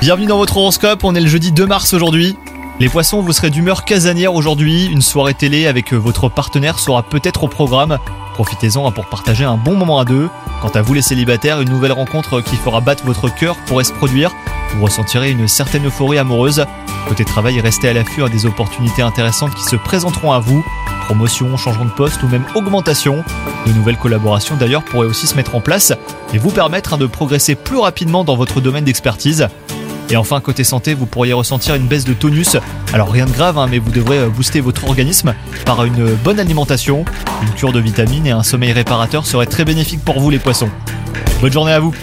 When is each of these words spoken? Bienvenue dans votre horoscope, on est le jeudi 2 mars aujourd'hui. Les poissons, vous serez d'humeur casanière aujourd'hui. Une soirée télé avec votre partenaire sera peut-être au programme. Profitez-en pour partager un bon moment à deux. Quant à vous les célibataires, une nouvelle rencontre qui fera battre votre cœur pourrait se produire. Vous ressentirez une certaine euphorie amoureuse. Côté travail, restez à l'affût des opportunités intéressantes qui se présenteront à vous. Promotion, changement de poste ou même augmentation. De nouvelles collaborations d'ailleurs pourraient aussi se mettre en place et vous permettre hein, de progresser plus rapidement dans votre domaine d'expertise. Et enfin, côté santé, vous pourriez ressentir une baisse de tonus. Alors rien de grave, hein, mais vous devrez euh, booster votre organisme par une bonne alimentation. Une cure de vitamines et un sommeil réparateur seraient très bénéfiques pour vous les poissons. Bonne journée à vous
Bienvenue 0.00 0.26
dans 0.26 0.38
votre 0.38 0.56
horoscope, 0.56 1.04
on 1.04 1.14
est 1.14 1.20
le 1.20 1.28
jeudi 1.28 1.52
2 1.52 1.66
mars 1.66 1.94
aujourd'hui. 1.94 2.36
Les 2.80 2.88
poissons, 2.88 3.22
vous 3.22 3.32
serez 3.32 3.50
d'humeur 3.50 3.84
casanière 3.84 4.34
aujourd'hui. 4.34 4.86
Une 4.86 5.02
soirée 5.02 5.34
télé 5.34 5.68
avec 5.68 5.92
votre 5.92 6.28
partenaire 6.28 6.80
sera 6.80 7.04
peut-être 7.04 7.44
au 7.44 7.48
programme. 7.48 8.00
Profitez-en 8.34 8.90
pour 8.90 9.06
partager 9.06 9.44
un 9.44 9.56
bon 9.56 9.76
moment 9.76 10.00
à 10.00 10.04
deux. 10.04 10.28
Quant 10.60 10.70
à 10.70 10.82
vous 10.82 10.94
les 10.94 11.02
célibataires, 11.02 11.60
une 11.60 11.70
nouvelle 11.70 11.92
rencontre 11.92 12.40
qui 12.40 12.56
fera 12.56 12.80
battre 12.80 13.04
votre 13.04 13.32
cœur 13.32 13.54
pourrait 13.66 13.84
se 13.84 13.92
produire. 13.92 14.32
Vous 14.74 14.84
ressentirez 14.84 15.30
une 15.30 15.46
certaine 15.46 15.86
euphorie 15.86 16.18
amoureuse. 16.18 16.64
Côté 17.06 17.24
travail, 17.24 17.60
restez 17.60 17.88
à 17.88 17.92
l'affût 17.92 18.28
des 18.30 18.46
opportunités 18.46 19.02
intéressantes 19.02 19.54
qui 19.54 19.62
se 19.62 19.76
présenteront 19.76 20.32
à 20.32 20.40
vous. 20.40 20.64
Promotion, 21.06 21.56
changement 21.56 21.84
de 21.84 21.90
poste 21.90 22.22
ou 22.22 22.28
même 22.28 22.44
augmentation. 22.54 23.24
De 23.66 23.72
nouvelles 23.72 23.96
collaborations 23.96 24.56
d'ailleurs 24.56 24.82
pourraient 24.82 25.06
aussi 25.06 25.26
se 25.26 25.34
mettre 25.36 25.54
en 25.54 25.60
place 25.60 25.92
et 26.32 26.38
vous 26.38 26.50
permettre 26.50 26.94
hein, 26.94 26.98
de 26.98 27.06
progresser 27.06 27.54
plus 27.54 27.78
rapidement 27.78 28.24
dans 28.24 28.36
votre 28.36 28.60
domaine 28.60 28.84
d'expertise. 28.84 29.48
Et 30.10 30.16
enfin, 30.16 30.40
côté 30.40 30.62
santé, 30.64 30.94
vous 30.94 31.06
pourriez 31.06 31.32
ressentir 31.32 31.74
une 31.74 31.86
baisse 31.86 32.04
de 32.04 32.12
tonus. 32.12 32.56
Alors 32.92 33.10
rien 33.10 33.26
de 33.26 33.30
grave, 33.30 33.56
hein, 33.56 33.66
mais 33.70 33.78
vous 33.78 33.90
devrez 33.90 34.18
euh, 34.18 34.28
booster 34.28 34.60
votre 34.60 34.84
organisme 34.84 35.34
par 35.64 35.84
une 35.84 36.14
bonne 36.16 36.38
alimentation. 36.38 37.04
Une 37.42 37.50
cure 37.50 37.72
de 37.72 37.80
vitamines 37.80 38.26
et 38.26 38.32
un 38.32 38.42
sommeil 38.42 38.72
réparateur 38.72 39.24
seraient 39.26 39.46
très 39.46 39.64
bénéfiques 39.64 40.04
pour 40.04 40.20
vous 40.20 40.30
les 40.30 40.38
poissons. 40.38 40.70
Bonne 41.40 41.52
journée 41.52 41.72
à 41.72 41.80
vous 41.80 41.94